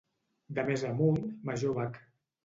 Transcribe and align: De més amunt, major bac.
De 0.59 0.63
més 0.69 0.83
amunt, 0.91 1.19
major 1.51 1.75
bac. 1.81 2.01